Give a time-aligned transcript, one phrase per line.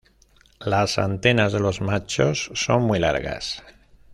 [0.65, 3.61] Las antenas de los machos son muy largas.